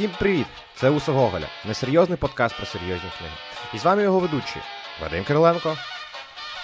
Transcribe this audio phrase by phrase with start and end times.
[0.00, 0.46] Всім привіт!
[0.74, 3.34] Це Уса Гоголя, несерйозний подкаст про серйозні книги.
[3.74, 4.56] І з вами його ведучі
[5.02, 5.76] Вадим Кириленко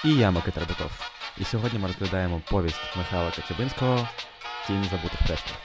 [0.04, 0.90] і я Микита Ребетов.
[1.38, 4.09] І сьогодні ми розглядаємо повість Михайла Коцюбинського
[4.67, 5.57] Тінь забутих предків.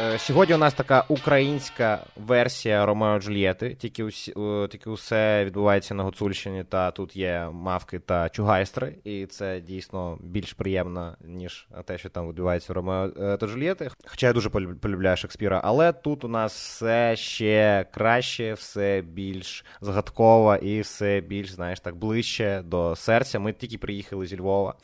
[0.00, 4.32] Е, сьогодні у нас така українська версія Ромео Джульєти, тільки усі,
[4.70, 10.52] тільки усе відбувається на Гуцульщині, та тут є мавки та чугайстри, і це дійсно більш
[10.52, 13.90] приємно, ніж те, що там відбувається Ромео е, та Джульєти.
[14.06, 20.56] Хоча я дуже полюбляю Шекспіра, але тут у нас все ще краще, все більш загадково
[20.56, 23.38] і все більш, знаєш, так ближче до серця.
[23.38, 24.74] Ми тільки приїхали зі Львова,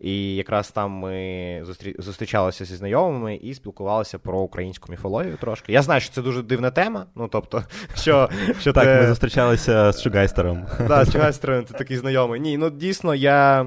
[0.00, 1.94] і якраз там ми зустрі...
[1.98, 5.72] зустрічалися зі знайомими і спілкувалися про українську міфологію трошки.
[5.72, 7.06] Я знаю, що це дуже дивна тема.
[7.14, 7.64] Ну тобто,
[7.94, 9.00] що що так, те...
[9.00, 10.66] ми зустрічалися з Чугайстером.
[10.88, 12.40] Так, з Чугайстером, ти такий знайомий.
[12.40, 13.66] Ні, ну дійсно, я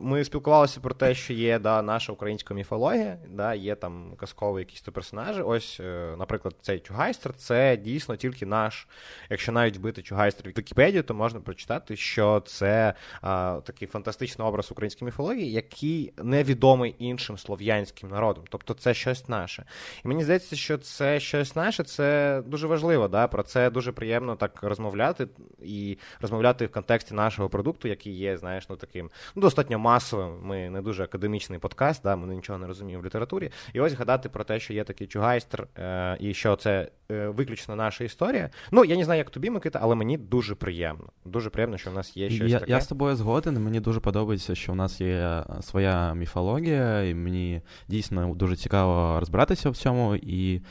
[0.00, 4.82] ми спілкувалися про те, що є да, наша українська міфологія, да, є там казкові якісь
[4.82, 5.40] то персонажі.
[5.40, 8.88] Ось, е, наприклад, цей Чугайстер це дійсно тільки наш.
[9.30, 14.70] Якщо навіть вбити Чугайстер в Вікіпедію, то можна прочитати, що це а, такий фантастичний образ
[14.72, 15.73] української міфології, який
[16.22, 18.44] невідомий іншим слов'янським народом.
[18.48, 19.64] Тобто це щось наше.
[20.04, 23.08] І мені здається, що це щось наше, це дуже важливо.
[23.08, 23.28] Да?
[23.28, 25.28] Про це дуже приємно так розмовляти
[25.62, 30.38] і розмовляти в контексті нашого продукту, який є, знаєш, ну таким ну, достатньо масовим.
[30.42, 32.16] Ми не дуже академічний подкаст, да?
[32.16, 33.50] ми нічого не розуміємо в літературі.
[33.72, 37.76] І ось гадати про те, що є такий чугайстер, е- і що це е- виключно
[37.76, 38.50] наша історія.
[38.70, 41.08] Ну, я не знаю, як тобі, Микита, але мені дуже приємно.
[41.24, 42.50] Дуже приємно, що в нас є щось.
[42.50, 42.72] Я таке.
[42.72, 43.64] я з тобою згоден.
[43.64, 49.70] Мені дуже подобається, що в нас є своя міфологія, і мені дійсно дуже цікаво розбиратися
[49.70, 50.14] в цьому.
[50.14, 50.62] І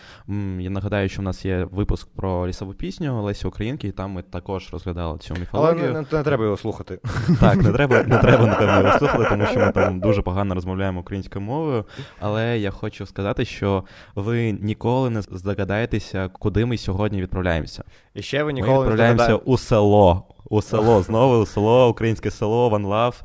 [0.60, 4.22] я нагадаю, що в нас є випуск про лісову пісню Лесі Українки, і там ми
[4.22, 5.84] також розглядали цю міфологію.
[5.84, 7.00] Але не, не, не треба його слухати.
[7.40, 11.00] Так, не треба, не треба, напевно, його слухати, тому що ми там дуже погано розмовляємо
[11.00, 11.86] українською мовою.
[12.20, 13.84] Але я хочу сказати, що
[14.16, 17.84] ви ніколи не здогадаєтеся, куди ми сьогодні відправляємося.
[18.14, 20.24] І ще ви ніколи ми відправляємося не у село.
[20.50, 23.22] У село, знову у село, українське село, One Love.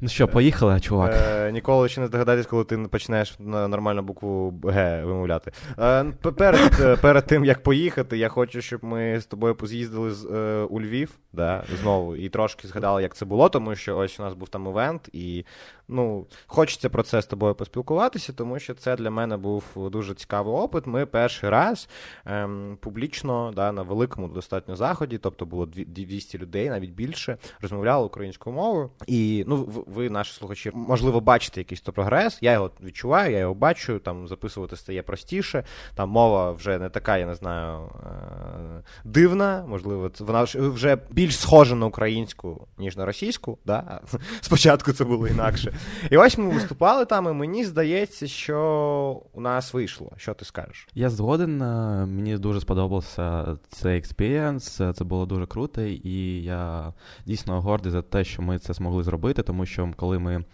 [0.00, 1.14] Ну що, поїхали, чувак?
[1.14, 5.52] Е, Ніколи ще не здогадаєтесь, коли ти почнеш нормальну букву Г вимовляти.
[5.78, 6.04] Е,
[6.36, 10.62] перед е, перед тим, як поїхати, я хочу, щоб ми з тобою поз'їздили з, е,
[10.70, 14.34] у Львів да, знову і трошки згадали, як це було, тому що ось у нас
[14.34, 15.44] був там івент, і
[15.88, 20.54] ну, хочеться про це з тобою поспілкуватися, тому що це для мене був дуже цікавий
[20.54, 20.86] опит.
[20.86, 21.88] Ми перший раз
[22.24, 28.56] ем, публічно да, на великому достатньо заході, тобто було 200 людей, навіть більше, розмовляли українською
[28.56, 28.90] мовою.
[29.06, 32.38] І ну, ви, наші слухачі, можливо, бачите якийсь то прогрес.
[32.40, 33.98] Я його відчуваю, я його бачу.
[33.98, 35.64] Там записувати стає простіше.
[35.94, 39.64] Там мова вже не така, я не знаю, е, дивна.
[39.68, 43.58] Можливо, вона вже більш схожа на українську, ніж на російську.
[43.64, 44.00] Да?
[44.40, 45.75] Спочатку це було інакше.
[46.10, 50.12] І ось ми виступали там, і мені здається, що у нас вийшло.
[50.16, 50.88] Що ти скажеш?
[50.94, 51.62] Я згоден.
[51.62, 54.82] Е, мені дуже сподобався цей experience.
[54.94, 56.92] Це було дуже круто, і я
[57.26, 60.44] дійсно гордий за те, що ми це змогли зробити, тому що коли ми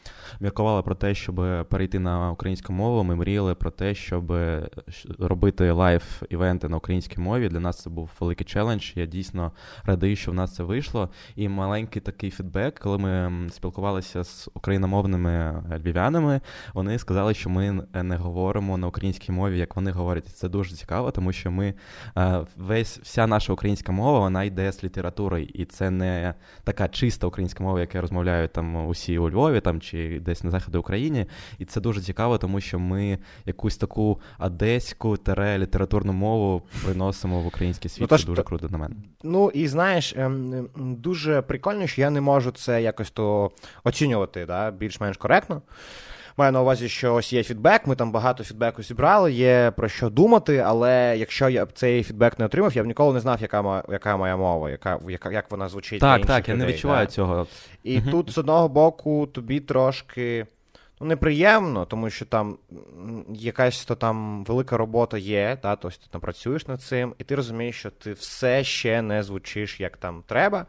[0.41, 4.33] міркували про те, щоб перейти на українську мову, ми мріяли про те, щоб
[5.19, 7.49] робити live-event и на українській мові.
[7.49, 8.93] Для нас це був великий challenge.
[8.95, 9.53] Я дійсно
[9.85, 11.09] радий, що в нас це вийшло.
[11.37, 16.41] І маленький такий feedback, коли ми спілкувалися з україномовними львів'янами,
[16.75, 20.27] вони сказали, що ми не говоримо на українській мові, як вони говорять.
[20.27, 21.75] Це дуже цікаво, тому що ми
[22.57, 26.35] весь вся наша українська мова вона йде з літератури, і це не
[26.65, 30.79] така чиста українська мова, яка розмовляють там усі у Львові там чи десь на заході
[30.79, 31.27] України.
[31.59, 37.47] І це дуже цікаво, тому що ми якусь таку одеську тере літературну мову приносимо в
[37.47, 38.11] український світ.
[38.11, 38.95] Ну, це дуже круто на мене.
[39.23, 43.51] Ну і знаєш, ем, дуже прикольно, що я не можу це якось то
[43.85, 44.71] оцінювати да,
[45.03, 45.63] більш-менш коректно.
[46.37, 50.11] Маю на увазі, що ось є фідбек, ми там багато фідбеку зібрали, є про що
[50.11, 53.83] думати, але якщо я б цей фідбек не отримав, я б ніколи не знав, яка
[53.89, 56.01] яка моя мова, яка, яка як вона звучить.
[56.01, 57.13] Так, так, я людей, не відчуваю да?
[57.13, 57.47] цього.
[57.83, 58.11] І угу.
[58.11, 60.47] тут з одного боку тобі трошки.
[61.03, 62.59] Ну, неприємно, тому що там
[63.29, 67.35] якась то там велика робота є, та, тобто ти там працюєш над цим, і ти
[67.35, 70.67] розумієш, що ти все ще не звучиш як там треба.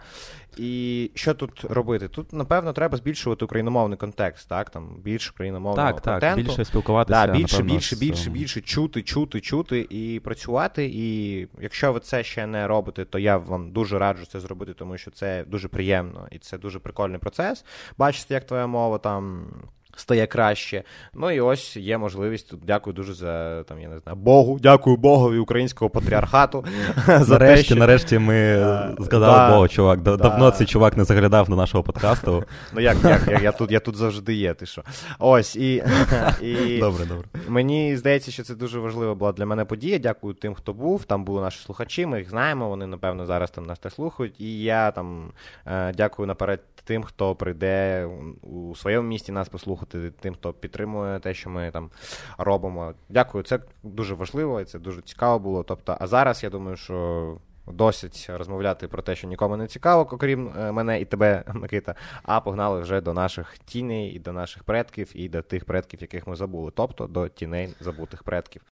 [0.57, 2.07] І що тут робити?
[2.07, 4.69] Тут, напевно, треба збільшувати україномовний контекст, так?
[4.69, 6.25] Там більше україномовного так, контенту.
[6.25, 7.25] Так, більше спілкуватися.
[7.25, 10.85] Так, більше, напевно, більше, більше, більше чути, чути, чути і працювати.
[10.93, 14.97] І якщо ви це ще не робите, то я вам дуже раджу це зробити, тому
[14.97, 17.65] що це дуже приємно і це дуже прикольний процес.
[17.97, 19.47] Бачите, як твоя мова там
[19.95, 20.83] стає краще.
[21.13, 22.53] Ну і ось є можливість.
[22.65, 24.59] Дякую дуже за там, я не знаю, Богу.
[24.61, 26.65] Дякую Богові українського патріархату.
[27.07, 27.75] за Нарешті, те, що...
[27.75, 28.55] нарешті ми
[28.99, 30.01] згадали да, Бога, чувак.
[30.01, 32.43] Давно цей чувак не заглядав до нашого подкасту.
[32.73, 34.53] Ну як, як, я тут я тут завжди є.
[34.53, 34.83] ти що.
[35.19, 35.83] Ось і,
[36.41, 37.27] і добре, добре.
[37.47, 39.97] Мені здається, що це дуже важлива була для мене подія.
[39.97, 41.03] Дякую тим, хто був.
[41.03, 42.69] Там були наші слухачі, ми їх знаємо.
[42.69, 44.41] Вони, напевно, зараз там нас так слухають.
[44.41, 45.31] І я там
[45.65, 48.05] е, дякую наперед тим, хто прийде
[48.41, 49.82] у своєму місті нас послухати,
[50.19, 51.89] тим, хто підтримує те, що ми там
[52.37, 52.93] робимо.
[53.09, 55.63] Дякую, це дуже важливо і це дуже цікаво було.
[55.63, 57.37] Тобто, а зараз я думаю, що.
[57.67, 61.95] Досить розмовляти про те, що нікому не цікаво, окрім е, мене і тебе, Микита.
[62.23, 66.27] А погнали вже до наших тіней і до наших предків, і до тих предків, яких
[66.27, 68.72] ми забули, тобто до тіней забутих предків.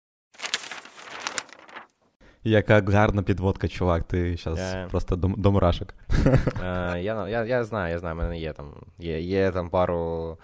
[2.43, 4.89] Яка гарна підводка, чувак, ти зараз yeah.
[4.89, 5.93] просто до, до мурашок.
[6.09, 10.37] Uh, я я, я знаю, я знаю, в мене є там є, є там пару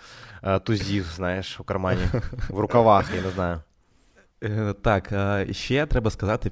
[0.44, 2.02] uh, тузів, знаєш, у кармані,
[2.50, 3.62] в рукавах, я не знаю.
[4.42, 5.14] Uh, так,
[5.56, 6.52] ще треба сказати.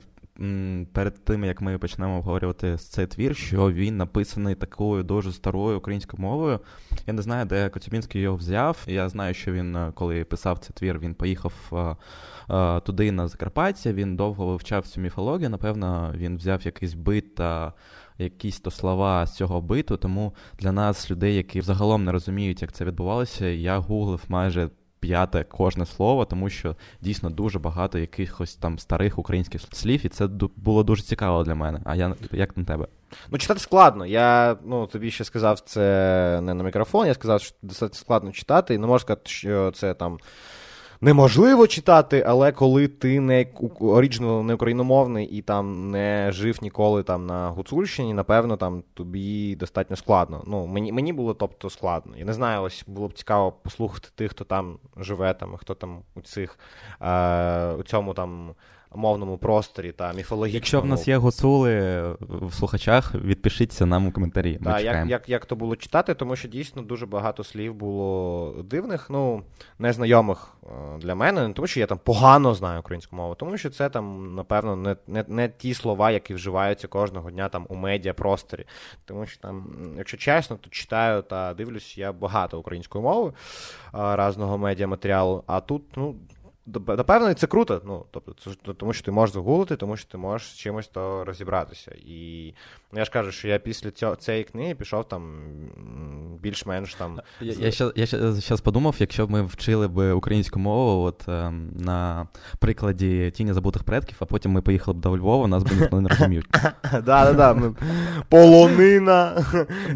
[0.94, 6.22] Перед тим, як ми почнемо обговорювати цей твір, що він написаний такою дуже старою українською
[6.22, 6.60] мовою.
[7.07, 8.78] Я не знаю, де Коцюбінський його взяв.
[8.88, 11.98] Я знаю, що він, коли писав цей твір, він поїхав
[12.50, 13.94] Е, туди на Закарпаття.
[13.94, 15.50] Він довго вивчав цю міфологію.
[15.50, 17.74] Напевно, він взяв якийсь бит та
[18.18, 19.98] якісь то слова з цього биту.
[19.98, 24.69] Тому для нас, людей, які загалом не розуміють, як це відбувалося, я гуглив майже.
[25.07, 30.27] П'яте кожне слово, тому що дійсно дуже багато якихось там старих українських слів, і це
[30.56, 31.81] було дуже цікаво для мене.
[31.86, 32.88] А я як на тебе?
[33.31, 34.06] Ну, читати складно.
[34.06, 37.07] Я ну, тобі ще сказав це не на мікрофон.
[37.07, 40.18] Я сказав, що достатньо складно читати, і не можу сказати, що це там
[41.02, 43.46] неможливо читати, але коли ти не
[43.80, 49.96] оригінал, не україномовний і там не жив ніколи там на Гуцульщині, напевно, там тобі достатньо
[49.96, 50.44] складно.
[50.48, 52.18] Ну, Мені мені було тобто складно.
[52.18, 56.02] Я не знаю, ось було б цікаво послухати тих, хто там живе, там, хто там
[56.16, 56.60] у цих
[57.02, 58.56] е, у цьому там
[58.95, 60.56] мовному просторі та міфологічному.
[60.56, 64.57] Якщо в нас є гуцули в слухачах, відпишіться нам у коментарі.
[64.62, 69.10] Ми як як, як то було читати, тому що дійсно дуже багато слів було дивних,
[69.10, 69.44] ну
[69.80, 70.68] незнайомих е,
[70.98, 74.36] для мене, не тому що я там погано знаю українську мову, тому що це там,
[74.36, 78.66] напевно, не не, не ті слова, які вживаються кожного дня там у медіапросторі.
[79.06, 79.66] Тому що там,
[79.98, 83.33] якщо чесно, то читаю та дивлюсь я багато української мови
[83.94, 86.16] разного медіаматеріалу, а тут, ну.
[86.74, 87.81] Напевно, це круто.
[87.86, 91.92] Ну, тобто, тому що ти можеш загуглити, тому що ти можеш з чимось то розібратися.
[92.06, 92.54] І
[92.92, 95.42] ну, я ж кажу, що я після цього, цієї книги пішов там
[96.42, 97.19] більш-менш там.
[97.42, 102.28] Я я, зараз подумав, якщо б ми вчили б українську мову от, ем, на
[102.60, 106.10] прикладі тіні забутих предків, а потім ми поїхали б до Львова, нас би ніхто не
[106.10, 106.46] розумів.
[106.92, 107.74] Да-да-да,
[108.30, 109.46] Полонина.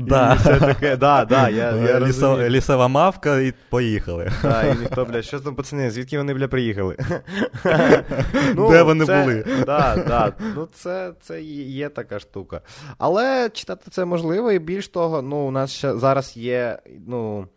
[2.49, 4.31] Лісова мавка, і поїхали.
[4.43, 6.60] І ніхто, блядь, що там, пацани, звідки вони, бля, приїхали.
[8.55, 9.45] ну, Де вони це, були?
[9.65, 12.61] Да, да, ну Це це є така штука.
[12.97, 16.79] Але читати це можливо, і більш того, ну, у нас ще зараз є.
[17.07, 17.47] ну,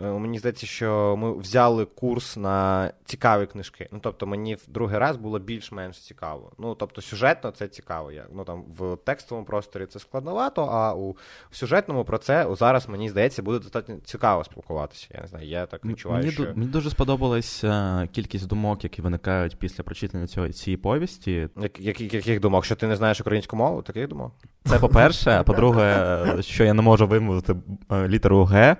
[0.00, 3.88] мені здається, що ми взяли курс на цікаві книжки.
[3.92, 6.52] Ну, тобто, мені в другий раз було більш-менш цікаво.
[6.58, 8.12] Ну, тобто, сюжетно це цікаво.
[8.12, 8.26] Як.
[8.34, 11.16] Ну, там, В текстовому просторі це складновато, а у
[11.50, 15.08] сюжетному про це зараз, мені здається, буде достатньо цікаво спілкуватися.
[15.14, 16.20] Я не знаю, я так відчуваю.
[16.20, 16.42] Мені, що...
[16.54, 21.48] мені дуже сподобалась е, кількість думок, які виникають після прочитання цього, цієї повісті.
[21.56, 22.64] Як, яких, яких думок?
[22.64, 23.82] Що ти не знаєш українську мову?
[23.82, 24.32] Таких думок?
[24.64, 27.56] Це по-перше, а по-друге, що я не можу вимовити
[27.90, 28.76] е, літеру Г.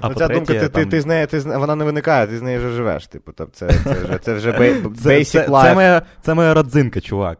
[0.00, 2.42] А ну, Ця думка, ти, ти, ти, з неї, ти, вона не виникає, ти з
[2.42, 3.06] нею вже живеш.
[3.06, 4.50] Типу, це це вже це вже
[5.04, 6.02] basic life.
[6.22, 7.38] Це моя родзинка, чувак.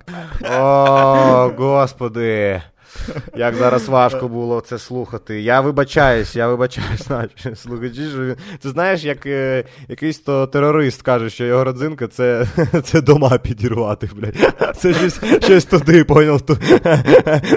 [0.58, 2.62] О, господи.
[3.36, 5.40] Як зараз важко було це слухати.
[5.40, 8.08] Я вибачаюсь, я вибачаюсь, наче слухачі.
[8.10, 8.34] Що...
[8.62, 12.46] Ти знаєш, як е, якийсь то терорист каже, що його родзинка це
[12.84, 14.54] це дома підірвати, блядь.
[14.76, 16.40] Це щось щось туди, поняв?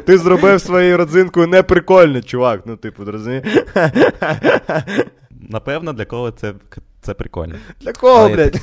[0.05, 2.61] Ти зробив своєю родзинкою неприкольне, чувак.
[2.65, 3.43] Ну, типу, розумієш?
[5.49, 6.53] Напевно, для кого це
[7.01, 7.55] це прикольно.
[7.81, 8.61] Для кого, блядь?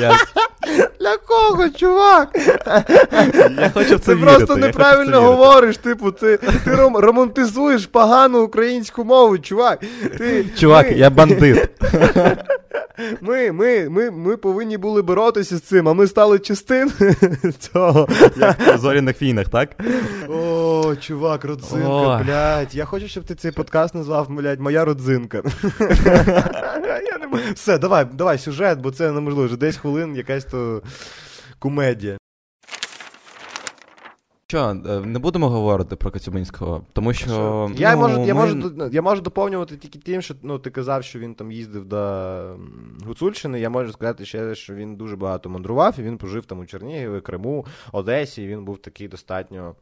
[0.00, 0.16] Я...
[1.00, 2.28] Для кого, чувак?
[3.58, 9.04] Я хочу це Ти вірити, просто неправильно говориш, типу, ти ти ром, романтизуєш погану українську
[9.04, 9.80] мову, чувак.
[10.18, 10.96] Ти, Чувак, ми...
[10.96, 11.68] я бандит.
[13.20, 17.14] Ми ми, ми, ми повинні були боротися з цим, а ми стали частиною
[17.58, 18.08] цього.
[18.36, 19.68] Як в зоряних війнах, так?
[20.28, 22.20] О, чувак, родзинка, О.
[22.24, 22.74] блядь.
[22.74, 25.42] Я хочу, щоб ти цей подкаст назвав, блядь, моя родзинка.
[26.88, 29.46] Я не Все, давай, давай сюжет, бо це неможливо.
[29.46, 30.57] Вже 10 хвилин якась то
[31.58, 32.18] кумедія.
[34.50, 37.26] Що, е, не будемо говорити про Коцюбинського, тому що.
[37.26, 37.70] що?
[37.76, 38.54] Я ну, можу я, ми...
[38.54, 42.56] можу, я можу доповнювати тільки тим, що ну, ти казав, що він там їздив до
[43.06, 43.60] Гуцульщини.
[43.60, 47.20] Я можу сказати ще, що він дуже багато мандрував, і він пожив там у Чернігові,
[47.20, 48.42] Криму, Одесі.
[48.42, 49.74] і Він був такий достатньо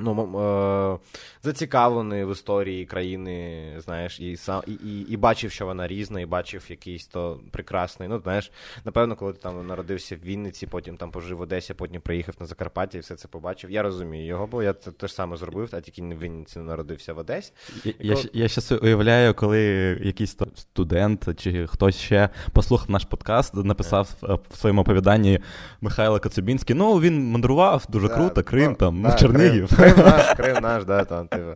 [0.00, 0.98] ну, е,
[1.42, 6.26] зацікавлений в історії країни, знаєш, і сам і, і, і бачив, що вона різна, і
[6.26, 8.08] бачив якийсь то прекрасний.
[8.08, 8.52] Ну, знаєш,
[8.84, 12.46] напевно, коли ти там народився в Вінниці, потім там пожив в Одесі, потім приїхав на
[12.46, 13.70] Закарпаття і все це побачив.
[13.70, 17.12] Я розумію його, бо я це теж саме зробив, а тільки не в Вінниці народився
[17.12, 17.52] в Одесі.
[17.84, 18.30] Я я, коли...
[18.32, 19.60] я щас уявляю, коли
[20.02, 24.38] якийсь студент чи хтось ще послухав наш подкаст, написав yeah.
[24.50, 25.40] в своєму оповіданні
[25.80, 26.76] Михайло Коцюбінський.
[26.76, 29.76] Ну, він мандрував дуже yeah, круто, Крим, no, там, yeah, Чернігів.
[29.76, 29.89] Крим.
[29.94, 31.52] Крим наш, Крим наш, да, там, типу.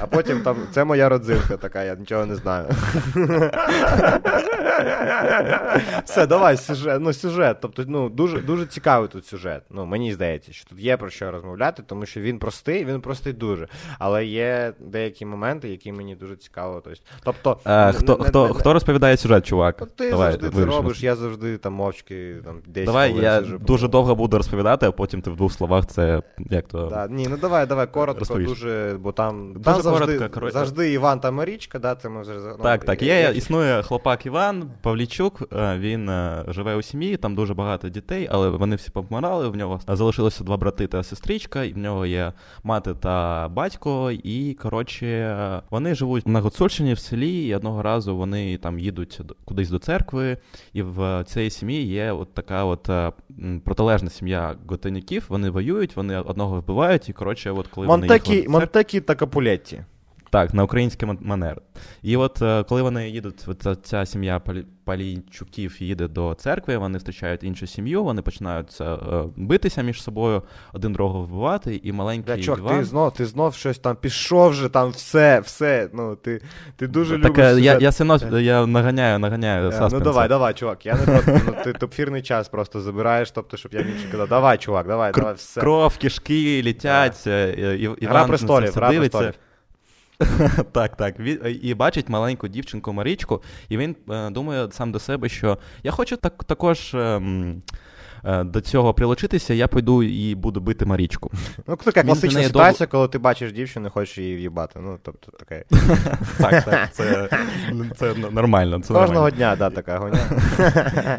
[0.00, 2.66] А потім там це моя родзинка така, я нічого не знаю.
[6.04, 7.00] Все, давай, сюжет.
[7.00, 7.56] Ну, сюжет.
[7.60, 9.62] Тобто, ну, дуже дуже цікавий тут сюжет.
[9.70, 13.32] Ну, Мені здається, що тут є про що розмовляти, тому що він простий, він простий
[13.32, 13.68] дуже.
[13.98, 16.82] Але є деякі моменти, які мені дуже цікаво.
[17.24, 19.82] Тобто, а, хто не, хто, не, хто розповідає сюжет, чувак?
[19.96, 22.86] Ти давай, завжди це робиш, я завжди там мовчки там, десь.
[22.86, 26.68] Давай, я сижу, дуже довго буду розповідати, а потім ти в двох словах це як
[26.68, 26.86] то.
[26.86, 28.48] Да, ні, ну давай, давай, коротко, Розповіш.
[28.48, 32.32] дуже, бо там дуже там завжди, коротко, завжди Іван та Марічка, да, це ми вже
[32.32, 33.02] ну, Так, так.
[33.02, 38.28] Є, існує хлопак Іван Павлічук, е, він е, живе у сім'ї, там дуже багато дітей,
[38.30, 39.48] але вони всі помирали.
[39.48, 42.32] В нього залишилося два брати та сестричка, і в нього є
[42.62, 44.10] мати та батько.
[44.10, 49.70] І коротше, вони живуть на Гуцульщині в селі, і одного разу вони там їдуть кудись
[49.70, 50.38] до церкви,
[50.72, 53.12] і в цій сім'ї є от така от е,
[53.64, 55.24] протилежна сім'я готиняків.
[55.28, 59.84] Вони воюють, вони одного вбивають, і коротше, от коли Монтекі, вони Монтекі та Капулетті.
[60.34, 61.62] Так, на український манер.
[62.02, 64.40] І от е, коли вони їдуть, от ця сім'я
[64.84, 68.96] Палійчуків їде до церкви, вони зустрічають іншу сім'ю, вони починають е,
[69.36, 72.42] битися між собою, один другого вбивати, і маленький.
[72.42, 72.78] Чувак, Іван...
[72.78, 75.88] ти знов ти знов щось там пішов вже, там все, все.
[75.92, 76.40] Ну, Ти
[76.76, 77.64] ти дуже так, любиш.
[77.64, 79.70] Я я, синов, я наганяю, наганяю.
[79.70, 80.86] Yeah, ну давай, давай, чувак.
[80.86, 84.58] Я не проти, ну, ти топфірний час просто забираєш, тобто, щоб я більше казав, давай,
[84.58, 85.60] чувак, давай, Кр- давай, все.
[85.60, 87.96] Кров, кишки літять, yeah.
[87.98, 89.34] Іван Гра престолів, гра престолів.
[90.72, 91.16] Так, так.
[91.62, 96.16] І бачить маленьку дівчинку Марічку, і він е, думає сам до себе, що я хочу
[96.16, 96.96] так також.
[98.26, 101.30] Е, до цього прилучитися, я пойду і буду бити Марічку.
[101.66, 104.80] Ну, така класична ситуація, коли ти бачиш дівчину, і хочеш її в'їбати.
[104.82, 105.64] Ну, тобто, таке.
[106.38, 107.28] Так, так, це
[107.96, 108.80] це нормально.
[108.80, 110.18] Це Кожного дня, да, така гоня.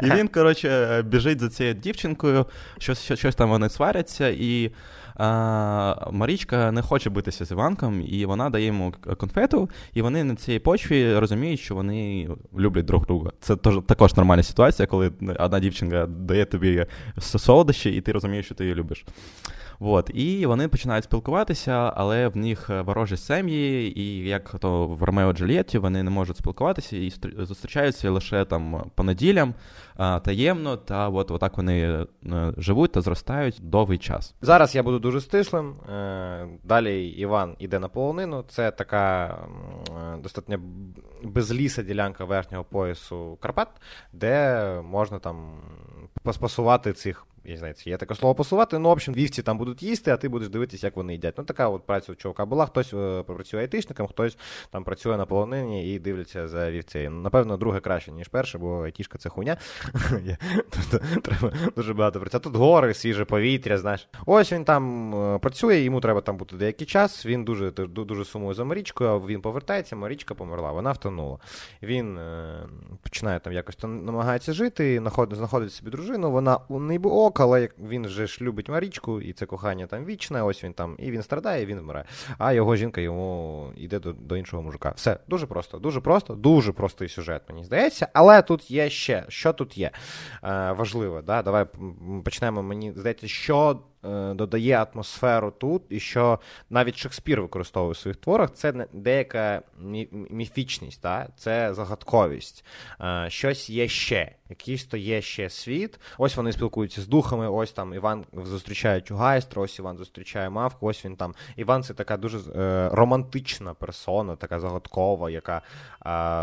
[0.02, 2.46] І він, коротше, біжить за цією дівчинкою,
[2.78, 4.72] щось, щось там вони сваряться, і
[5.18, 10.34] а, Марічка не хоче битися з Іванком, і вона дає йому конфету, і вони на
[10.34, 13.30] цій почві розуміють, що вони люблять друг друга.
[13.40, 16.86] Це також нормальна ситуація, коли одна дівчинка дає тобі
[17.18, 19.04] солодощі, і ти розумієш, що ти її любиш.
[19.80, 20.10] От.
[20.14, 25.78] І вони починають спілкуватися, але в них ворожі сім'ї, і як то в Ромео Джульєтті
[25.78, 29.54] вони не можуть спілкуватися і зустрічаються лише там по неділям
[30.22, 32.06] таємно, та от отак вони е,
[32.56, 34.34] живуть та зростають довгий час.
[34.40, 35.74] Зараз я буду дуже стислим.
[35.90, 38.44] Е, далі Іван іде на полонину.
[38.48, 40.58] Це така е, достатньо
[41.22, 43.68] безліса ділянка верхнього поясу Карпат,
[44.12, 45.60] де можна там
[46.26, 48.78] поспасувати цих я не знаю, є таке слово посувати.
[48.78, 51.34] Ну, в общем, вівці там будуть їсти, а ти будеш дивитися, як вони їдять.
[51.38, 52.66] Ну, така от праця у чувака була.
[52.66, 54.38] Хтось е, працює айтишником, хтось
[54.70, 57.10] там працює на полонині і дивляться за вівцею.
[57.10, 59.56] Напевно, друге краще, ніж перше, бо айтішка це хуйня.
[61.22, 62.44] Треба дуже багато працювати.
[62.44, 64.08] Тут гори, свіже повітря, знаєш.
[64.26, 67.26] Ось він там е, працює, йому треба там бути деякий час.
[67.26, 71.38] Він дуже дуже сумує за Марічкою, він повертається, Марічка померла, вона втонула.
[71.82, 72.62] Він е,
[73.02, 78.26] починає там якось намагається жити, знаходить собі дружину, вона у ок жінок, але він же
[78.26, 81.66] ж любить Марічку, і це кохання там вічне, ось він там, і він страдає, і
[81.66, 82.04] він вмирає.
[82.38, 84.92] А його жінка йому йде до до іншого мужика.
[84.96, 88.08] Все, дуже просто, дуже просто, дуже простий сюжет, мені здається.
[88.12, 89.90] Але тут є ще, що тут є
[90.44, 91.22] е, важливо.
[91.22, 91.42] Да?
[91.42, 91.66] Давай
[92.24, 92.62] почнемо.
[92.62, 93.80] Мені здається, що.
[94.06, 96.38] Е, додає атмосферу тут, і що
[96.70, 99.62] навіть Шекспір використовує в своїх творах, це деяка
[100.30, 101.28] міфічність, та?
[101.36, 102.64] це загадковість.
[103.00, 106.00] Е, щось є ще, якийсь то є ще світ.
[106.18, 111.04] Ось вони спілкуються з духами, ось там Іван зустрічає Чугайстра, ось Іван зустрічає мавку, ось
[111.04, 111.34] він там.
[111.56, 115.62] Іван це така дуже е, романтична персона, така загадкова, яка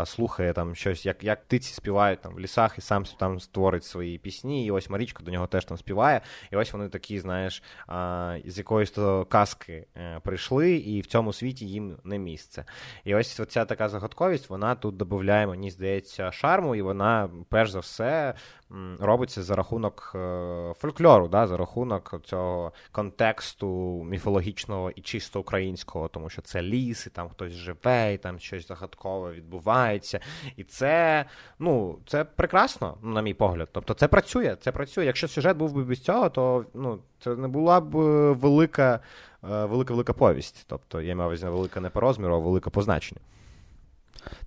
[0.06, 4.18] слухає там щось, як як птиці співають там в лісах, і сам там створить свої
[4.18, 4.66] пісні.
[4.66, 6.20] І ось Марічка до нього теж там співає.
[6.52, 7.53] І ось вони такі, знаєш
[7.88, 12.64] знаєш, з якоїсь то казки е, прийшли, і в цьому світі їм не місце.
[13.04, 17.78] І ось ця така загадковість, вона тут додає, мені здається, шарму, і вона, перш за
[17.78, 18.34] все,
[19.00, 26.30] робиться за рахунок е, фольклору, да, за рахунок цього контексту міфологічного і чисто українського, тому
[26.30, 30.20] що це ліс, і там хтось живе, і там щось загадкове відбувається.
[30.56, 31.24] І це
[31.58, 33.68] ну, це прекрасно, на мій погляд.
[33.72, 34.56] Тобто це працює.
[34.60, 35.04] Це працює.
[35.04, 37.94] Якщо сюжет був би без цього, то ну, це не була б
[38.32, 39.00] велика
[39.44, 40.64] е, велика велика повість.
[40.68, 43.20] Тобто я мав велика не по розміру, а велика по значенню.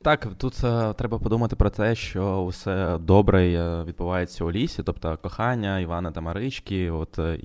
[0.02, 5.18] Так, тут е, треба подумати про те, що все добре е, відбувається у лісі, тобто
[5.18, 7.40] кохання Івана та Марички, от е,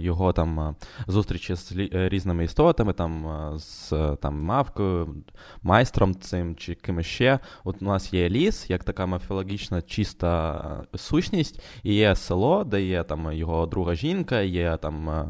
[0.00, 0.76] його там
[1.06, 3.26] зустрічі з різними істотами, там
[3.56, 5.14] з там мавкою,
[5.62, 7.38] майстром цим чи кимось ще.
[7.64, 10.64] От у нас є ліс, як така мафіологічна чиста
[10.94, 15.26] сущність, і є село, де є там його друга жінка, є там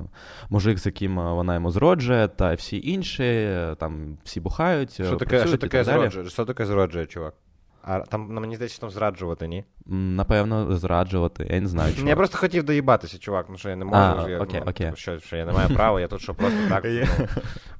[0.50, 4.92] мужик, з яким вона йому зроджує, та всі інші, там всі бухають.
[4.92, 6.30] Що таке, що таке зроджує?
[6.44, 7.34] Що зраджує, чувак?
[7.82, 9.64] А там нам мені здається, що там зраджувати, ні?
[9.86, 11.46] Напевно, зраджувати.
[11.50, 11.94] Я не знаю.
[11.94, 12.08] чого.
[12.08, 13.96] Я просто хотів доїбатися, чувак, ну що я не можу.
[13.96, 14.92] А, я, окей, ну, окей.
[14.94, 16.84] Що, що я не маю права, я тут що просто так.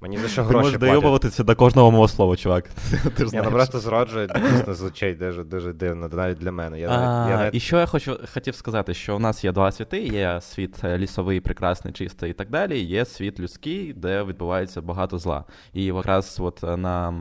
[0.05, 2.65] Ну, мені за що Ти гроші можеш доїбуватися до кожного мого слова, чувак.
[3.17, 6.81] Ти ж Я ну, просто зроджую, дійсно звучить дуже дуже дивно, навіть для мене.
[6.81, 7.55] Я, а, я навіть...
[7.55, 11.41] І що я хочу хотів сказати, що у нас є два світи: є світ лісовий,
[11.41, 12.81] прекрасний, чистий і так далі.
[12.81, 15.45] Є світ людський, де відбувається багато зла.
[15.73, 17.15] І якраз от на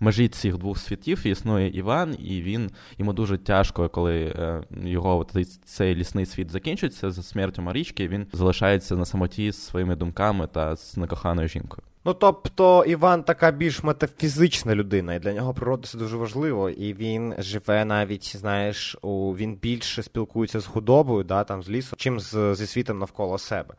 [0.00, 5.26] межі цих двох світів існує Іван, і він йому дуже тяжко, коли е, його
[5.64, 8.08] цей лісний світ закінчується за смертю Марічки.
[8.08, 11.82] Він залишається на самоті з своїми думками та з некоханою жінкою.
[12.08, 16.70] Ну, тобто, Іван така більш метафізична людина, і для нього природа це дуже важливо.
[16.70, 21.96] І він живе навіть, знаєш, у він більше спілкується з худобою, да, там з лісом,
[21.96, 23.74] чим з, зі світом навколо себе.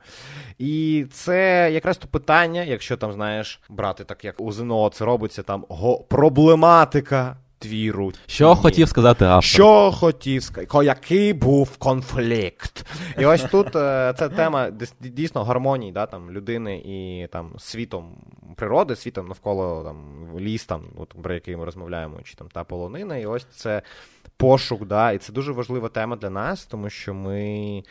[0.57, 5.43] І це якраз то питання, якщо там, знаєш, брати так, як у ЗНО це робиться,
[5.43, 8.11] там го проблематика твіру.
[8.27, 9.43] Що хотів сказати автор?
[9.43, 10.85] Що хотів сказати?
[10.85, 12.85] Який був конфлікт?
[13.19, 18.17] І ось тут е, це тема дійсно гармонії да, там, людини і там, світом
[18.55, 19.97] природи, світом навколо там,
[20.39, 23.17] ліс, там, от, про який ми розмовляємо, чи там та полонина.
[23.17, 23.81] І ось це
[24.37, 24.85] пошук.
[24.85, 27.83] да, І це дуже важлива тема для нас, тому що ми.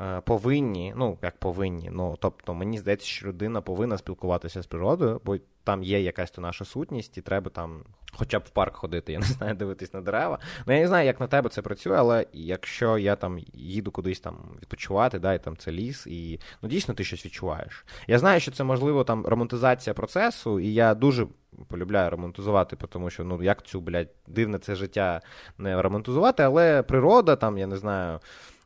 [0.00, 5.20] Е, повинні, ну як повинні, ну тобто мені здається, що людина повинна спілкуватися з природою,
[5.24, 9.12] бо там є якась то наша сутність, і треба там хоча б в парк ходити,
[9.18, 10.38] я не знаю, дивитись на дерева.
[10.66, 14.20] Ну я не знаю, як на тебе це працює, але якщо я там їду кудись
[14.20, 17.84] там відпочивати, да, і там це ліс, і ну дійсно ти щось відчуваєш.
[18.06, 21.26] Я знаю, що це можливо там романтизація процесу, і я дуже
[21.68, 25.20] полюбляю романтизувати, тому що ну як цю блядь, дивне це життя
[25.58, 28.20] не романтизувати, але природа там, я не знаю.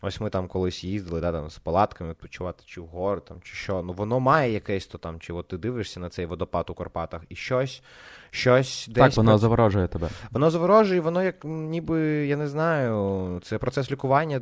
[0.04, 3.54] Ось ми там колись їздили, да, там з палатками відпочивати, чи в гори, там, чи
[3.54, 3.82] що.
[3.82, 7.22] Ну воно має якесь то там, чи от ти дивишся на цей водопад у Карпатах,
[7.28, 7.82] і щось
[8.30, 9.04] щось десь.
[9.04, 10.08] Так, воно заворожує тебе.
[10.30, 14.40] Воно заворожує, воно як ніби, я не знаю, це процес лікування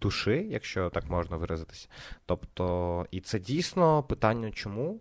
[0.00, 1.88] душі, якщо так можна виразитися.
[2.26, 5.00] Тобто, і це дійсно питання, чому.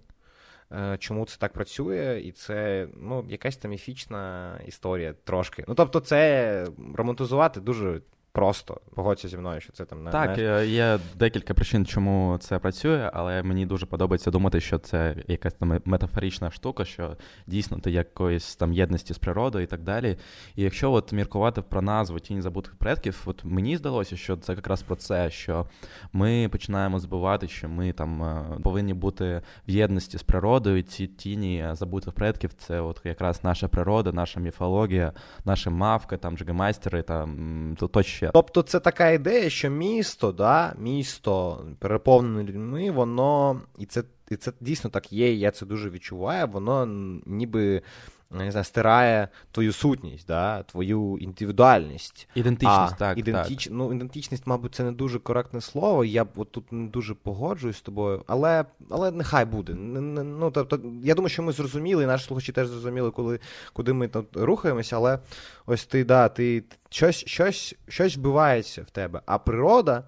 [0.72, 5.65] Е, чому це так працює, і це ну, якась там міфічна історія трошки.
[5.67, 10.38] Ну тобто, це романтизувати дуже Просто погодься зі мною, що це там не так.
[10.38, 10.68] Не...
[10.68, 15.80] Є декілька причин, чому це працює, але мені дуже подобається думати, що це якась там
[15.86, 20.18] метафорична штука, що дійсно ти якоїсь там єдності з природою і так далі.
[20.56, 24.82] І якщо от міркувати про назву тінь забутих предків, от мені здалося, що це якраз
[24.82, 25.65] про це, що
[26.13, 30.84] ми починаємо збивати, що ми там е, повинні бути в єдності з природою.
[30.84, 35.13] Ці тіні забутих предків це от якраз наша природа, наша міфологія,
[35.46, 38.19] наші мавки, там джигемайстери, там то тощо.
[38.34, 44.52] Тобто це така ідея, що місто, да, місто переповнене людьми, воно і це і це
[44.62, 46.86] дійсно так є, і я це дуже відчуваю, воно
[47.26, 47.82] ніби
[48.32, 52.28] не знаю, стирає твою сутність, да, твою індивідуальність.
[52.36, 53.18] Ідентичність, а, так.
[53.18, 53.63] Ідентич...
[53.63, 53.74] так.
[53.74, 56.06] Ну, Ідентичність, мабуть, це не дуже коректне слово.
[56.06, 59.74] Я от тут не дуже погоджуюсь з тобою, але але нехай буде.
[59.74, 63.39] Ну, тобто, Я думаю, що ми зрозуміли, і наші слухачі теж зрозуміли, коли,
[63.74, 65.20] куди ми тут рухаємося, але
[65.65, 69.22] ось ти, да, ти щось, щось, щось вбивається в тебе.
[69.26, 70.04] А природа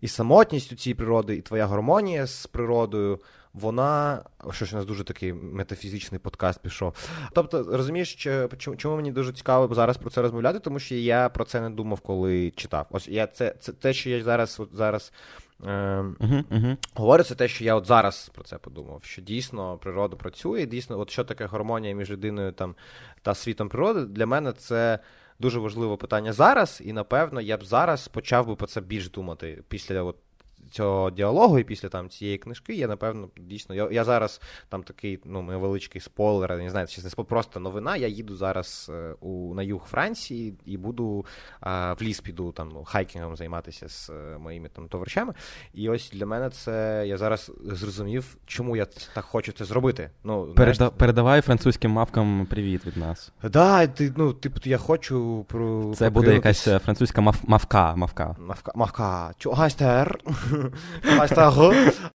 [0.00, 3.20] і самотність у цій природи, і твоя гармонія з природою
[3.54, 6.94] вона щось у нас дуже такий метафізичний подкаст пішов.
[7.32, 8.28] Тобто, розумієш,
[8.76, 12.00] чому мені дуже цікаво зараз про це розмовляти, тому що я про це не думав,
[12.00, 12.86] коли читав.
[12.90, 15.12] Ось я це це те, що я зараз от зараз.
[15.62, 16.76] Uh-huh, uh-huh.
[16.94, 19.00] Говорю, це те, що я от зараз про це подумав.
[19.04, 22.74] Що дійсно природа працює, дійсно, от що таке гармонія між людиною там
[23.22, 24.98] та світом природи, для мене це
[25.38, 29.62] дуже важливе питання зараз, і напевно я б зараз почав би про це більш думати
[29.68, 30.16] після от
[30.72, 33.74] цього діалогу і після там цієї книжки, я напевно дійсно.
[33.74, 37.96] Я я зараз там такий ну, невеличкий спойлер, не знаю, чи це просто новина.
[37.96, 41.26] Я їду зараз е, у на юг Франції і буду
[41.60, 45.34] а, в ліс піду там ну, хайкінгом займатися з е, моїми там товаришами.
[45.74, 50.10] І ось для мене це я зараз зрозумів, чому я так хочу це зробити.
[50.24, 53.32] Ну, Переда- знаєш, Передавай французьким мавкам привіт від нас.
[53.42, 55.94] Да, ти, ну, типу, я хочу про.
[55.94, 57.36] Це буде якась е, французька мав...
[57.42, 57.96] мавка.
[57.96, 58.36] Мавка.
[58.38, 58.72] Мавка.
[58.74, 59.34] Мавка.
[61.02, 61.50] Гайстер.
[61.50, 62.12] Гайстер.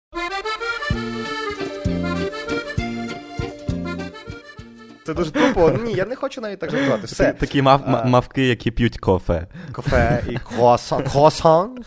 [5.08, 5.70] Це дуже тупо.
[5.84, 7.06] Ні, я не хочу навіть так жартувати.
[7.06, 7.32] Все.
[7.32, 8.04] Такі мав, а...
[8.04, 9.46] мавки, які п'ють кофе.
[9.72, 11.78] Кофе і круасан.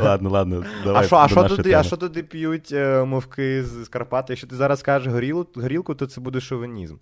[0.00, 0.64] Ладно, ладно.
[0.84, 4.32] давай А що а що туди а що туди п'ють е, мовки з Карпати?
[4.32, 5.12] Якщо ти зараз кажеш
[5.56, 6.96] горілку, то це буде шовінізм.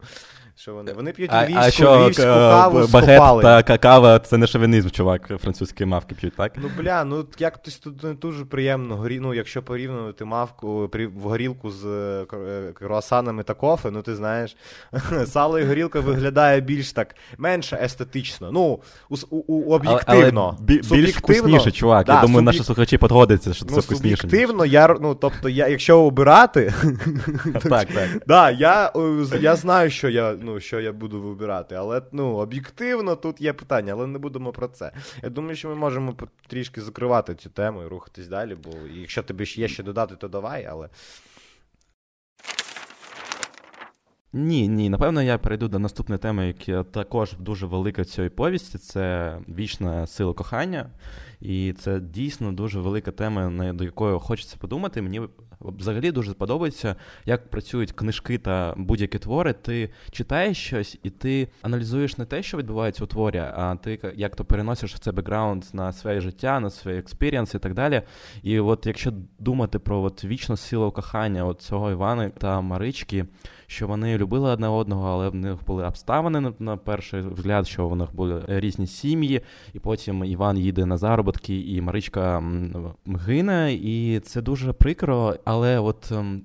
[0.61, 4.47] Що вони Вони п'ють львівську, а, що, львівську каву з багет та кава це не
[4.47, 6.53] шовінізм, чувак, французькі мавки п'ють, так?
[6.57, 9.21] Ну, бля, ну як тут не дуже приємно, горі...
[9.21, 14.57] ну, якщо порівнювати мавку в горілку з е, е, круасанами та кофе, ну ти знаєш,
[15.27, 18.51] сало і горілка виглядає більш так, менше естетично.
[18.53, 20.57] Ну, у, у, об'єктивно.
[20.59, 22.07] Але, але більш вкусніше, чувак.
[22.07, 22.47] Да, я думаю, суб'єк...
[22.47, 24.17] наші слухачі підгодяться, що це ну, вкусніше.
[24.17, 26.75] Суб'єктивно, я, ну, тобто, я, якщо обирати,
[27.63, 28.09] так, так.
[28.27, 28.93] Да, я,
[29.41, 31.75] я знаю, що я ну, що я буду вибирати.
[31.75, 34.93] Але ну, об'єктивно тут є питання, але не будемо про це.
[35.23, 36.15] Я думаю, що ми можемо
[36.47, 40.65] трішки закривати цю тему і рухатись далі, бо якщо тобі є що додати, то давай,
[40.65, 40.89] але.
[44.33, 48.79] Ні, ні, напевно, я перейду до наступної теми, яка також дуже велика в цій повісті.
[48.79, 50.91] Це вічна сила кохання.
[51.41, 55.03] І це дійсно дуже велика тема, до якої хочеться подумати.
[55.03, 55.21] Мені
[55.61, 59.53] взагалі дуже подобається, як працюють книжки та будь-які твори.
[59.53, 64.37] Ти читаєш щось, і ти аналізуєш не те, що відбувається у творі, а ти як
[64.37, 68.03] то переносиш це бекграунд на своє життя, на свій experience і так далі.
[68.43, 73.25] І от якщо думати про от вічну силу кохання от цього Івана та Марички,
[73.71, 77.97] що вони любили одне одного, але в них були обставини на, перший взгляд, що в
[77.97, 79.41] них були різні сім'ї,
[79.73, 82.43] і потім Іван їде на заробітки, і Маричка
[83.07, 85.35] гине, і це дуже прикро.
[85.45, 86.43] Але от ем,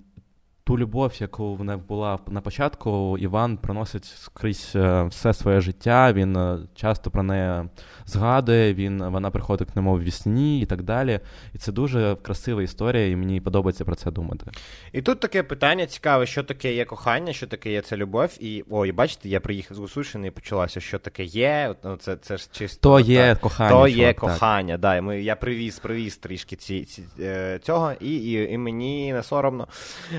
[0.63, 6.13] ту любов, яку в них була на початку, Іван проносить скрізь е, все своє життя.
[6.13, 7.63] Він е, часто про неї
[8.05, 8.73] згадує.
[8.73, 11.19] Він вона приходить к ньому в вісні і так далі.
[11.53, 14.45] І це дуже красива історія, і мені подобається про це думати.
[14.91, 18.37] І тут таке питання цікаве, що таке є кохання, що таке є це любов.
[18.39, 21.75] І ой, бачите, я приїхав з Гусушини і почалося, що таке є.
[21.83, 23.69] Ну, це це ж чисто то є кохання.
[23.69, 24.77] То є кохання.
[24.77, 29.23] Да, ми, Я привіз, привіз трішки ці, ці, е, цього, і, і, і мені не
[29.23, 29.67] соромно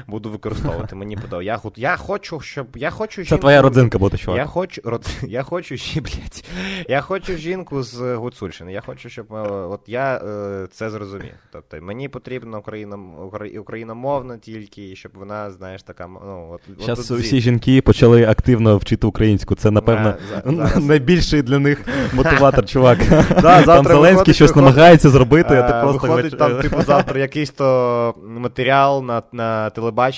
[0.07, 0.97] буду використовувати.
[0.97, 1.71] Мені подобається.
[1.77, 3.37] Я я хочу, щоб я хочу жінку.
[3.37, 4.39] Це твоя родинка буде, чувак.
[4.39, 5.07] Я хочу род...
[5.23, 6.45] я хочу блядь,
[6.89, 8.73] я хочу жінку з Гуцульщини.
[8.73, 11.35] Я хочу, щоб е, от я е, це зрозумів.
[11.53, 12.99] Тобто мені потрібна Україна
[13.61, 16.07] україномовна тільки, щоб вона, знаєш, така.
[16.07, 19.55] ну, от, Зараз от, всі жінки почали активно вчити українську.
[19.55, 22.99] Це, напевно, за, найбільший для них мотиватор, чувак.
[23.43, 28.15] Да, Там Зеленський щось намагається зробити, а ти просто виходить там, типу, завтра якийсь то
[28.27, 29.71] матеріал на на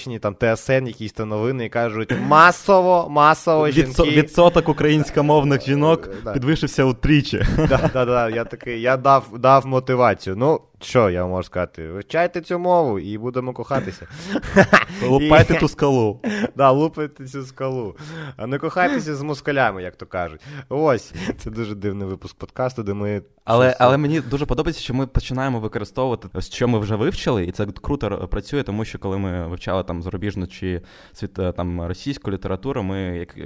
[0.07, 4.03] телебаченні, там ТСН, якісь то новини, і кажуть масово, масово жінки.
[4.03, 7.47] Відсоток українськомовних жінок підвищився утричі.
[7.69, 10.37] Да, да, да, Я такий, я дав дав мотивацію.
[10.37, 11.89] Ну, що я можу сказати?
[11.89, 14.07] Вивчайте цю мову і будемо кохатися.
[15.09, 16.21] Лупайте ту скалу.
[16.57, 17.97] Да, лупайте цю скалу.
[18.37, 20.41] А не кохайтеся з москалями, як то кажуть.
[20.69, 23.23] Ось, це дуже дивний випуск подкасту, де ми.
[23.47, 27.67] Але але мені дуже подобається, що ми починаємо використовувати, що ми вже вивчили, і це
[27.67, 30.83] круто працює, тому що коли ми вивчали там зарубіжну чи
[31.13, 33.37] світ е, там російську літературу, ми як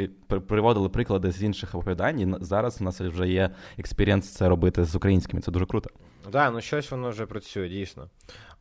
[0.46, 2.20] приводили приклади з інших оповідань.
[2.20, 5.42] і Зараз у нас вже є experience це робити з українськими.
[5.42, 5.90] Це дуже круто.
[6.22, 8.08] Так, да, ну щось воно вже працює, дійсно.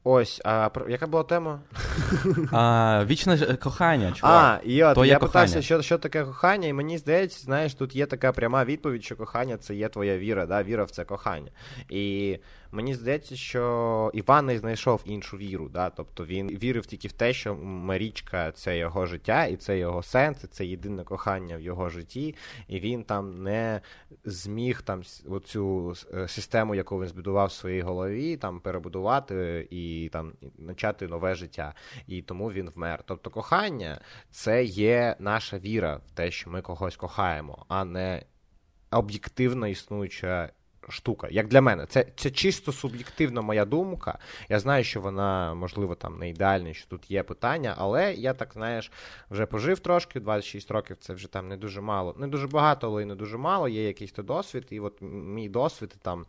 [0.03, 1.59] Ось, а яка була тема?
[2.51, 4.11] А, Вічне кохання.
[4.11, 4.61] чувак.
[4.63, 7.95] А, і от, То я питався, що що таке кохання, і мені здається, знаєш, тут
[7.95, 10.63] є така пряма відповідь, що кохання це є твоя віра, да?
[10.63, 11.51] віра в це кохання.
[11.89, 12.37] І
[12.71, 15.69] Мені здається, що Іван не знайшов іншу віру.
[15.69, 15.89] Да?
[15.89, 20.43] Тобто він вірив тільки в те, що Марічка це його життя, і це його сенс,
[20.43, 22.35] і це єдине кохання в його житті,
[22.67, 23.81] і він там не
[24.25, 30.33] зміг там оцю е, систему, яку він збудував в своїй голові, там перебудувати і там
[30.67, 31.73] почати нове життя.
[32.07, 33.03] І тому він вмер.
[33.05, 34.01] Тобто, кохання
[34.31, 38.23] це є наша віра в те, що ми когось кохаємо, а не
[38.91, 40.49] об'єктивно існуюча
[40.91, 41.27] штука.
[41.31, 44.19] Як для мене, це це чисто суб'єктивна моя думка.
[44.49, 48.53] Я знаю, що вона, можливо, там не ідеальна, що тут є питання, але я так,
[48.53, 48.91] знаєш,
[49.29, 52.15] вже пожив трошки, 26 років це вже там не дуже мало.
[52.17, 53.67] Не дуже багато, але й не дуже мало.
[53.67, 54.67] Є якийсь то досвід.
[54.69, 56.25] І от мій досвід, там,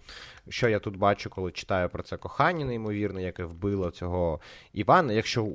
[0.49, 4.41] що я тут бачу, коли читаю про це кохання, неймовірне, яке вбило цього
[4.73, 5.13] Івана.
[5.13, 5.49] Якщо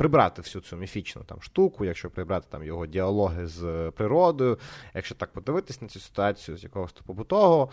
[0.00, 4.58] прибрати всю цю міфічну там штуку, якщо прибрати там його діалоги з природою,
[4.94, 7.70] якщо так подивитись на цю ситуацію з якогось побутового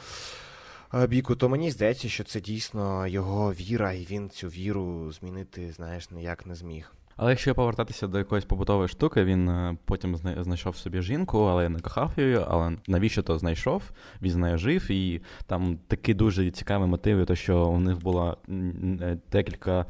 [0.93, 6.11] біку, то мені здається, що це дійсно його віра, і він цю віру змінити, знаєш,
[6.11, 6.93] ніяк не зміг.
[7.17, 11.79] Але якщо повертатися до якоїсь побутової штуки, він е, потім знайшов собі жінку, але не
[11.79, 12.39] кохав її.
[12.47, 13.83] Але навіщо то знайшов?
[14.21, 18.37] Він з нею жив, і там такі дуже цікаві мотиви, то що у них було
[18.49, 19.85] е, декілька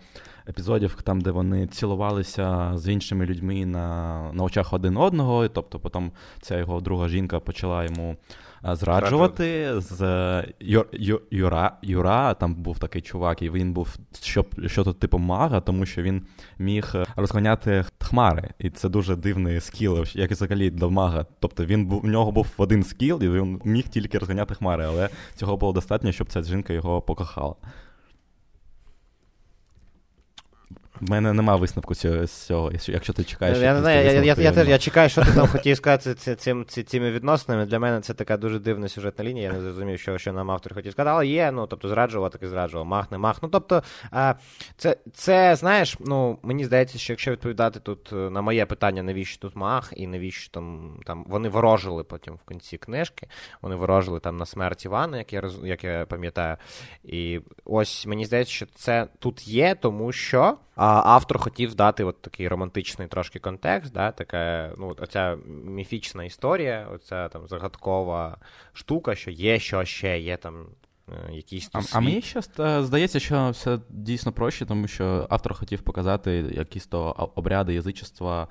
[0.49, 5.47] епізодів, там, де вони цілувалися з іншими людьми на на очах один одного.
[5.47, 8.17] Тобто, потім ця його друга жінка почала йому
[8.63, 10.43] зраджувати з
[11.32, 11.78] Юра.
[11.82, 16.02] Юра там був такий чувак, і він був що, що то типу мага, тому що
[16.02, 16.22] він
[16.58, 18.50] міг розганяти хмари.
[18.60, 21.26] І це дуже дивний скіл, як і взагалі до мага.
[21.39, 25.10] Тобто він був в нього був один скіл, і він міг тільки розганяти хмари, але
[25.36, 27.56] цього було достатньо, щоб ця жінка його покохала.
[31.01, 33.57] В мене нема висновку цього, цього, якщо ти чекаєш.
[33.57, 37.12] Я не знаю, я, я, я, я чекаю, що ти там хотів сказати цим, цими
[37.12, 37.65] відносинами.
[37.65, 39.47] Для мене це така дуже дивна сюжетна лінія.
[39.47, 41.13] Я не зрозумів, що що нам автор хотів сказати.
[41.13, 43.38] Але є, ну тобто зраджував, так і зраджував, мах, не мах.
[43.43, 43.83] Ну тобто,
[44.77, 49.41] це, це знаєш, ну мені здається, що якщо відповідати тут е, на моє питання, навіщо
[49.41, 53.27] тут мах, і навіщо там там вони ворожили потім в кінці книжки,
[53.62, 56.57] вони ворожили там на смерть Івана, як я як я пам'ятаю.
[57.03, 60.57] І ось мені здається, що це тут є, тому що.
[60.88, 67.30] Автор хотів дати от такий романтичний трошки контекст, да, така, ну, оця міфічна історія, оця
[67.30, 68.38] там загадкова
[68.73, 70.67] штука, що є, що ще є там.
[71.12, 72.41] Е, якісь а, а мені ще
[72.82, 78.48] здається, що все дійсно проще, тому що автор хотів показати якісь то обряди язичества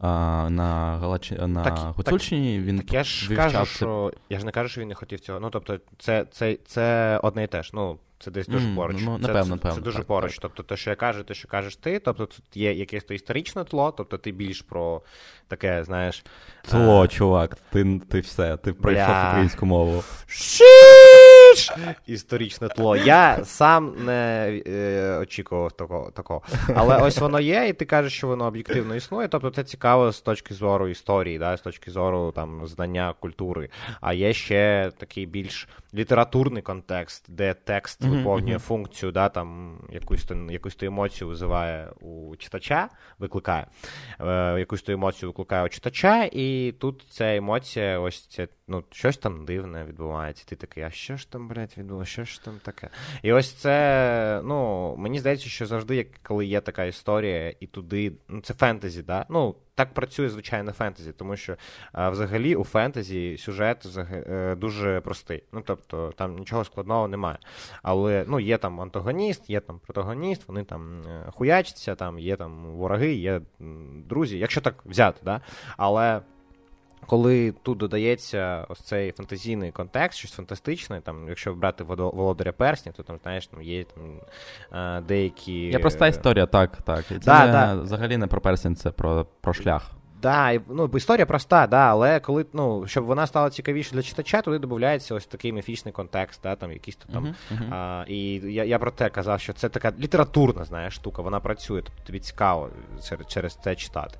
[0.00, 1.30] на Галач...
[1.30, 2.58] на так, Гуцульщині.
[2.58, 5.40] Він так я ж кажу, що я ж не кажу, що він не хотів цього.
[5.40, 7.70] Ну тобто, це це, це одне і те ж.
[7.74, 8.96] Ну це десь дуже mm, поруч.
[9.00, 10.32] Ну, це, напевно, це, це дуже так, поруч.
[10.32, 10.42] Так.
[10.42, 13.64] Тобто, те, що я кажу, те, що кажеш ти, тобто тут є якесь то історичне
[13.64, 15.02] тло, тобто ти більш про
[15.48, 16.24] таке, знаєш.
[16.62, 17.08] Тло, а...
[17.08, 20.04] чувак, ти ти все, ти пройшов українську мову.
[22.06, 22.96] Історичне тло.
[22.96, 26.42] Я сам не е, очікував такого, такого.
[26.74, 29.28] Але ось воно є, і ти кажеш, що воно об'єктивно існує.
[29.28, 33.68] Тобто це цікаво з точки зору історії, да, з точки зору там знання культури.
[34.00, 40.34] А є ще такий більш літературний контекст, де текст виповнює функцію, да, там якусь то
[40.34, 42.88] якусь то емоцію визиває у читача,
[43.18, 43.66] викликає
[44.20, 49.16] е, якусь то емоцію викликає у читача, і тут ця емоція, ось це ну, щось
[49.16, 50.44] там дивне відбувається.
[50.46, 52.10] Ти такий, а що ж там, блядь, відбулося?
[52.10, 52.88] Що ж там таке?
[53.22, 58.12] І ось це, ну, мені здається, що завжди, як коли є така історія, і туди,
[58.28, 59.26] ну, це фентезі, да?
[59.28, 61.56] Ну, так працює звичайно фентезі, тому що
[61.92, 65.42] а, взагалі у фентезі сюжет е, дуже простий.
[65.52, 67.38] Ну тобто там нічого складного немає.
[67.82, 72.66] Але ну, є там антагоніст, є там протагоніст, вони там е, хуячаться, там є там
[72.66, 73.40] вороги, є
[74.08, 75.40] друзі, якщо так взяти, да?
[75.76, 76.20] але.
[77.06, 83.02] Коли тут додається ось цей фантазійний контекст, щось фантастичне, там, якщо брати володаря перснів, то
[83.02, 84.20] там, знаєш, там є там,
[84.72, 85.60] е, деякі.
[85.60, 87.04] Я проста історія, так, так.
[87.04, 87.74] Це да, не, да.
[87.74, 89.90] взагалі не про персень, це про, про шлях.
[90.24, 94.58] Да, ну, історія проста, да, але коли ну, щоб вона стала цікавіше для читача, туди
[94.58, 97.24] додається ось такий міфічний контекст, да, там якісь там.
[97.24, 97.74] Uh-huh, uh-huh.
[97.74, 101.82] А, І я я про те казав, що це така літературна знаєш, штука, вона працює,
[101.82, 102.68] тобто тобі цікаво
[103.08, 104.18] через, через це читати.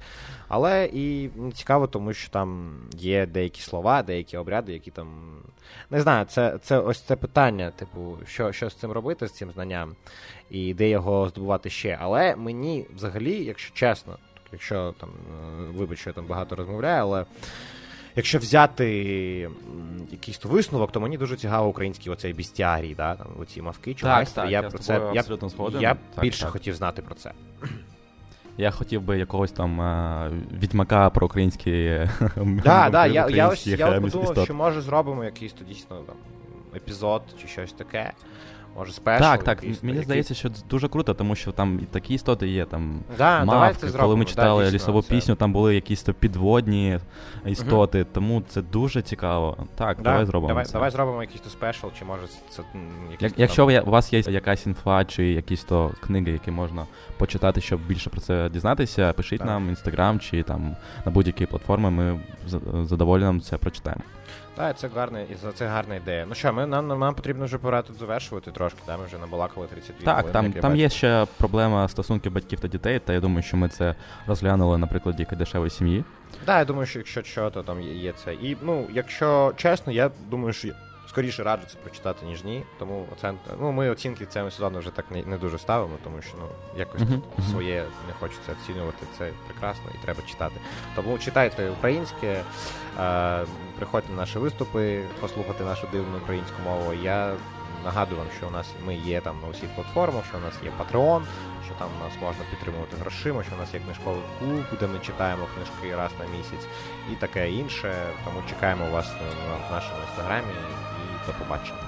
[0.48, 5.08] Але і цікаво, тому що там є деякі слова, деякі обряди, які там.
[5.90, 9.50] Не знаю, це це ось це питання, типу, що що з цим робити, з цим
[9.50, 9.96] знанням,
[10.50, 11.98] і де його здобувати ще.
[12.00, 14.18] Але мені взагалі, якщо чесно
[14.54, 17.24] якщо там, е, вибач, що я там багато розмовляю, але.
[18.16, 18.88] Якщо взяти
[20.10, 24.32] якийсь то висновок, то мені дуже цікаво український оцей бістіарій, да, там, оці мавки, чогось.
[24.32, 25.12] Так, так, я, я про це я,
[25.80, 26.50] я так, більше так.
[26.50, 27.32] хотів знати про це.
[28.58, 29.80] Я хотів би якогось там
[30.52, 31.70] відьмака про українські.
[32.64, 36.16] Да, да, я я, ось я подумав, що може зробимо якийсь то дійсно там
[36.76, 38.12] епізод чи щось таке.
[38.76, 39.22] Може, спешл?
[39.22, 39.62] Так, так.
[39.62, 40.02] Мені який...
[40.02, 42.64] здається, що це дуже круто, тому що там і такі істоти є.
[42.64, 45.08] Там да, мавки, коли ми читали да, лісову це...
[45.08, 46.98] пісню, там були якісь то підводні
[47.46, 49.56] істоти, uh тому це дуже цікаво.
[49.74, 50.48] Так, да, давай зробимо.
[50.48, 50.72] Давай це.
[50.72, 52.62] давай зробимо якийсь то спешл, чи може це
[53.10, 53.88] якийсь Як, Якщо там...
[53.88, 56.86] у вас є якась інфа, чи якісь то книги, які можна
[57.18, 59.48] почитати, щоб більше про це дізнатися, пишіть так.
[59.48, 64.02] нам в інстаграм чи там на будь-які платформи, ми з задоволенням це прочитаємо.
[64.56, 66.26] Так, це гарна, і за це гарна ідея.
[66.28, 68.96] Ну що, ми нам нам потрібно вже пора тут завершувати трошки, да?
[68.96, 70.80] ми вже набалакали 32 Так, хвилини, там там бачу.
[70.82, 73.94] є ще проблема стосунків батьків та дітей, та я думаю, що ми це
[74.26, 76.04] розглянули на прикладі дешевої сім'ї.
[76.44, 78.34] Так, я думаю, що якщо що, то там є, це.
[78.34, 80.68] І ну, якщо чесно, я думаю, що
[81.14, 82.64] скоріше раджу це прочитати, ніж ні.
[82.78, 83.38] Тому оцен...
[83.60, 86.46] ну, ми оцінки цього сезону вже так не, не дуже ставимо, тому що ну,
[86.76, 89.06] якось тут своє не хочеться оцінювати.
[89.18, 90.54] Це прекрасно і треба читати.
[90.96, 92.42] Тому читайте українське,
[93.00, 93.44] е,
[93.76, 96.92] приходьте на наші виступи, послухати нашу дивну українську мову.
[97.02, 97.34] Я
[97.84, 100.70] нагадую вам, що у нас ми є там на усіх платформах, що у нас є
[100.70, 101.22] Patreon,
[101.64, 105.46] що там нас можна підтримувати грошима, що у нас є книжковий клуб, де ми читаємо
[105.54, 106.66] книжки раз на місяць
[107.12, 107.94] і таке інше.
[108.24, 109.12] Тому чекаємо вас
[109.68, 110.54] в нашому інстаграмі
[111.26, 111.78] до побачення.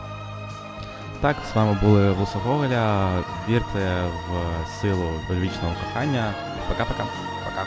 [1.21, 3.09] Так, з вами були Вуса Гоголя.
[3.49, 6.35] Вірте в силу вічного кохання.
[6.69, 7.05] Пока-пока.
[7.45, 7.67] Пока.